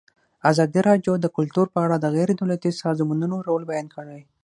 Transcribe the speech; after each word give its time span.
ازادي 0.51 0.79
راډیو 0.89 1.13
د 1.19 1.25
کلتور 1.37 1.67
په 1.73 1.79
اړه 1.85 1.95
د 1.99 2.05
غیر 2.15 2.29
دولتي 2.39 2.71
سازمانونو 2.83 3.35
رول 3.47 3.63
بیان 3.71 3.87
کړی. 3.95 4.19